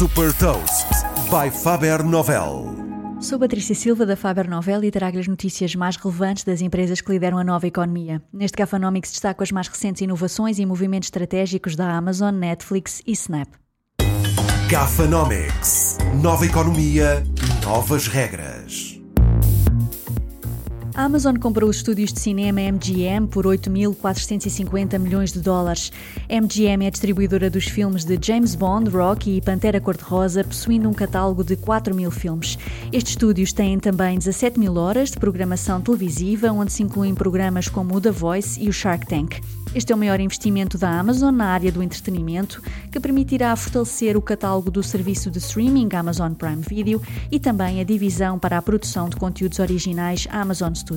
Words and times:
Super 0.00 0.32
Toast 0.32 0.86
by 1.28 1.50
Faber 1.50 2.02
Novel. 2.02 2.74
Sou 3.20 3.38
Patrícia 3.38 3.74
Silva 3.74 4.06
da 4.06 4.16
Faber 4.16 4.48
Novel 4.48 4.82
e 4.84 4.90
trago 4.90 5.18
as 5.18 5.28
notícias 5.28 5.74
mais 5.74 5.96
relevantes 5.96 6.42
das 6.42 6.62
empresas 6.62 7.02
que 7.02 7.12
lideram 7.12 7.36
a 7.36 7.44
nova 7.44 7.66
economia. 7.66 8.22
Neste 8.32 8.56
Gafanomics 8.56 9.10
destaco 9.10 9.42
as 9.42 9.52
mais 9.52 9.68
recentes 9.68 10.00
inovações 10.00 10.58
e 10.58 10.64
movimentos 10.64 11.08
estratégicos 11.08 11.76
da 11.76 11.94
Amazon, 11.94 12.34
Netflix 12.34 13.02
e 13.06 13.12
Snap. 13.12 13.48
Gafanomics. 14.70 15.98
Nova 16.22 16.46
economia, 16.46 17.22
novas 17.62 18.06
regras. 18.06 18.89
A 21.00 21.04
Amazon 21.04 21.34
comprou 21.38 21.70
os 21.70 21.76
estúdios 21.76 22.12
de 22.12 22.20
cinema 22.20 22.60
MGM 22.60 23.26
por 23.26 23.46
8.450 23.46 24.98
milhões 24.98 25.32
de 25.32 25.40
dólares. 25.40 25.90
MGM 26.28 26.84
é 26.84 26.90
distribuidora 26.90 27.48
dos 27.48 27.64
filmes 27.64 28.04
de 28.04 28.18
James 28.20 28.54
Bond, 28.54 28.90
Rocky 28.90 29.38
e 29.38 29.40
Pantera 29.40 29.80
Cor-de-Rosa, 29.80 30.44
possuindo 30.44 30.90
um 30.90 30.92
catálogo 30.92 31.42
de 31.42 31.56
4 31.56 31.94
mil 31.94 32.10
filmes. 32.10 32.58
Estes 32.92 33.12
estúdios 33.12 33.50
têm 33.50 33.78
também 33.78 34.18
17 34.18 34.60
mil 34.60 34.76
horas 34.76 35.10
de 35.10 35.18
programação 35.18 35.80
televisiva, 35.80 36.52
onde 36.52 36.70
se 36.70 36.82
incluem 36.82 37.14
programas 37.14 37.66
como 37.66 37.96
o 37.96 38.00
The 38.00 38.10
Voice 38.10 38.62
e 38.62 38.68
o 38.68 38.72
Shark 38.72 39.06
Tank. 39.06 39.40
Este 39.72 39.92
é 39.92 39.94
o 39.94 39.98
maior 39.98 40.18
investimento 40.18 40.76
da 40.76 40.98
Amazon 40.98 41.32
na 41.32 41.46
área 41.46 41.70
do 41.70 41.80
entretenimento, 41.80 42.60
que 42.90 42.98
permitirá 42.98 43.54
fortalecer 43.54 44.16
o 44.16 44.22
catálogo 44.22 44.68
do 44.68 44.82
serviço 44.82 45.30
de 45.30 45.38
streaming 45.38 45.88
Amazon 45.94 46.32
Prime 46.32 46.62
Video 46.68 47.00
e 47.30 47.38
também 47.38 47.80
a 47.80 47.84
divisão 47.84 48.36
para 48.36 48.58
a 48.58 48.62
produção 48.62 49.08
de 49.08 49.14
conteúdos 49.14 49.60
originais 49.60 50.26
Amazon 50.28 50.74
Studios. 50.74 50.89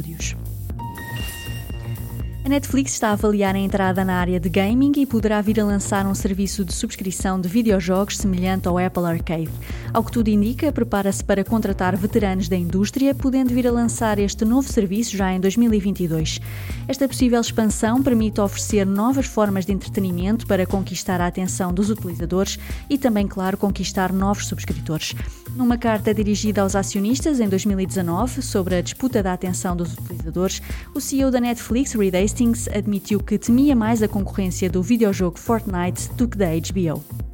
A 2.45 2.49
Netflix 2.49 2.93
está 2.93 3.09
a 3.09 3.11
avaliar 3.13 3.55
a 3.55 3.59
entrada 3.59 4.03
na 4.03 4.15
área 4.15 4.39
de 4.39 4.49
gaming 4.49 4.91
e 4.97 5.05
poderá 5.05 5.39
vir 5.39 5.59
a 5.59 5.65
lançar 5.65 6.05
um 6.05 6.15
serviço 6.15 6.65
de 6.65 6.73
subscrição 6.73 7.39
de 7.39 7.47
videojogos 7.47 8.17
semelhante 8.17 8.67
ao 8.67 8.77
Apple 8.77 9.05
Arcade. 9.05 9.51
Ao 9.93 10.03
que 10.03 10.11
tudo 10.11 10.27
indica, 10.27 10.71
prepara-se 10.71 11.23
para 11.23 11.43
contratar 11.43 11.95
veteranos 11.95 12.49
da 12.49 12.55
indústria, 12.55 13.13
podendo 13.13 13.53
vir 13.53 13.67
a 13.67 13.71
lançar 13.71 14.17
este 14.17 14.43
novo 14.43 14.67
serviço 14.67 15.15
já 15.15 15.31
em 15.31 15.39
2022. 15.39 16.39
Esta 16.87 17.07
possível 17.07 17.39
expansão 17.39 18.01
permite 18.01 18.41
oferecer 18.41 18.87
novas 18.87 19.27
formas 19.27 19.67
de 19.67 19.71
entretenimento 19.71 20.47
para 20.47 20.65
conquistar 20.65 21.21
a 21.21 21.27
atenção 21.27 21.71
dos 21.71 21.91
utilizadores 21.91 22.57
e 22.89 22.97
também, 22.97 23.27
claro, 23.27 23.55
conquistar 23.55 24.11
novos 24.11 24.47
subscritores. 24.47 25.13
Numa 25.55 25.77
carta 25.77 26.11
dirigida 26.11 26.63
aos 26.63 26.75
acionistas 26.75 27.39
em 27.39 27.47
2019 27.47 28.41
sobre 28.41 28.73
a 28.73 28.81
disputa 28.81 29.21
da 29.21 29.33
atenção 29.33 29.75
dos 29.75 29.93
utilizadores, 29.93 30.59
o 30.95 30.99
CEO 30.99 31.29
da 31.29 31.39
Netflix, 31.39 31.93
Reed 31.93 32.15
Hastings, 32.15 32.67
admitiu 32.67 33.19
que 33.19 33.37
temia 33.37 33.75
mais 33.75 34.01
a 34.01 34.07
concorrência 34.07 34.67
do 34.71 34.81
videojogo 34.81 35.37
Fortnite 35.37 36.11
do 36.13 36.27
que 36.27 36.35
da 36.35 36.47
HBO. 36.47 37.32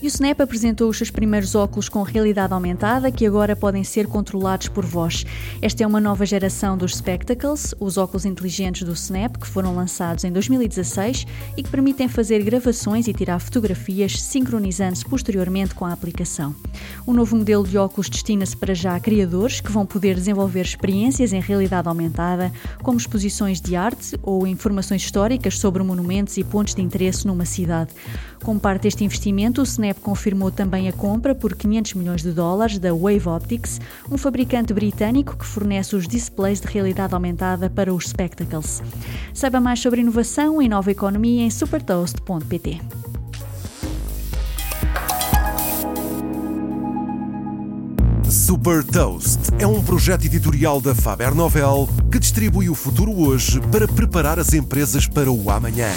E 0.00 0.06
o 0.06 0.08
Snap 0.08 0.40
apresentou 0.40 0.88
os 0.88 0.96
seus 0.96 1.10
primeiros 1.10 1.56
óculos 1.56 1.88
com 1.88 2.04
realidade 2.04 2.52
aumentada 2.52 3.10
que 3.10 3.26
agora 3.26 3.56
podem 3.56 3.82
ser 3.82 4.06
controlados 4.06 4.68
por 4.68 4.84
voz. 4.84 5.26
Esta 5.60 5.82
é 5.82 5.86
uma 5.86 6.00
nova 6.00 6.24
geração 6.24 6.76
dos 6.76 6.96
Spectacles, 6.96 7.74
os 7.80 7.98
óculos 7.98 8.24
inteligentes 8.24 8.84
do 8.84 8.92
Snap, 8.92 9.36
que 9.36 9.46
foram 9.46 9.74
lançados 9.74 10.22
em 10.22 10.30
2016 10.30 11.26
e 11.56 11.64
que 11.64 11.68
permitem 11.68 12.06
fazer 12.06 12.44
gravações 12.44 13.08
e 13.08 13.12
tirar 13.12 13.40
fotografias, 13.40 14.22
sincronizando-se 14.22 15.04
posteriormente 15.04 15.74
com 15.74 15.84
a 15.84 15.92
aplicação. 15.92 16.54
O 17.04 17.12
novo 17.12 17.34
modelo 17.34 17.66
de 17.66 17.76
óculos 17.76 18.08
destina-se 18.08 18.56
para 18.56 18.74
já 18.74 18.94
a 18.94 19.00
criadores 19.00 19.60
que 19.60 19.72
vão 19.72 19.84
poder 19.84 20.14
desenvolver 20.14 20.60
experiências 20.60 21.32
em 21.32 21.40
realidade 21.40 21.88
aumentada, 21.88 22.52
como 22.84 22.98
exposições 22.98 23.60
de 23.60 23.74
arte 23.74 24.16
ou 24.22 24.46
informações 24.46 25.02
históricas 25.02 25.58
sobre 25.58 25.82
monumentos 25.82 26.36
e 26.36 26.44
pontos 26.44 26.76
de 26.76 26.82
interesse 26.82 27.26
numa 27.26 27.44
cidade. 27.44 27.90
Como 28.44 28.60
parte 28.60 28.82
deste 28.82 29.04
investimento, 29.04 29.60
o 29.60 29.66
Snap 29.88 30.00
confirmou 30.00 30.50
também 30.50 30.88
a 30.88 30.92
compra 30.92 31.34
por 31.34 31.54
500 31.54 31.94
milhões 31.94 32.22
de 32.22 32.32
dólares 32.32 32.78
da 32.78 32.92
Wave 32.92 33.28
Optics, 33.28 33.80
um 34.10 34.18
fabricante 34.18 34.74
britânico 34.74 35.36
que 35.36 35.46
fornece 35.46 35.96
os 35.96 36.06
displays 36.06 36.60
de 36.60 36.66
realidade 36.66 37.14
aumentada 37.14 37.70
para 37.70 37.92
os 37.92 38.08
Spectacles. 38.08 38.82
Saiba 39.32 39.60
mais 39.60 39.80
sobre 39.80 40.00
inovação 40.00 40.60
e 40.60 40.68
nova 40.68 40.90
economia 40.90 41.42
em 41.42 41.50
supertoast.pt. 41.50 42.80
Super 48.28 48.84
Toast 48.84 49.50
é 49.58 49.66
um 49.66 49.82
projeto 49.82 50.24
editorial 50.24 50.80
da 50.82 50.94
Faber 50.94 51.34
Novel 51.34 51.88
que 52.12 52.18
distribui 52.18 52.68
o 52.68 52.74
futuro 52.74 53.12
hoje 53.18 53.60
para 53.72 53.88
preparar 53.88 54.38
as 54.38 54.52
empresas 54.52 55.06
para 55.06 55.30
o 55.30 55.50
amanhã. 55.50 55.88